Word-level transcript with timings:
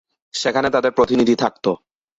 সেখানে 0.33 0.67
তাদের 0.69 0.91
প্রতিনিধি 0.91 1.35
থাকত। 1.35 1.65